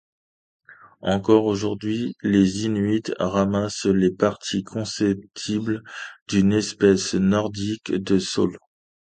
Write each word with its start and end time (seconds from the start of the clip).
Encore 1.03 1.45
aujourd'hui, 1.45 2.15
les 2.23 2.65
Inuits 2.65 3.13
ramassent 3.19 3.85
les 3.85 4.09
parties 4.09 4.63
comestibles 4.63 5.83
d'une 6.27 6.53
espèce 6.53 7.13
nordique 7.13 7.91
de 7.93 8.17
saules. 8.17 8.57